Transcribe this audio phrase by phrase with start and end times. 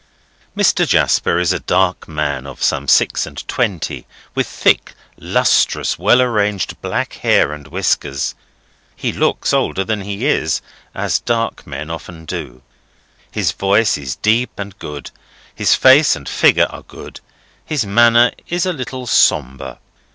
[0.57, 0.87] Mr.
[0.87, 6.81] Jasper is a dark man of some six and twenty, with thick, lustrous, well arranged
[6.81, 8.33] black hair and whiskers.
[8.95, 10.59] He looks older than he is,
[10.95, 12.63] as dark men often do.
[13.29, 15.11] His voice is deep and good,
[15.53, 17.19] his face and figure are good,
[17.63, 19.77] his manner is a little sombre.